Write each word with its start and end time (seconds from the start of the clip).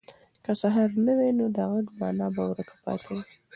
که 0.43 0.51
سهار 0.61 0.89
نه 1.05 1.13
وای، 1.17 1.31
نو 1.39 1.45
د 1.55 1.57
غږ 1.71 1.87
مانا 1.99 2.27
به 2.35 2.41
ورکه 2.49 2.75
پاتې 2.83 3.09
وای. 3.15 3.29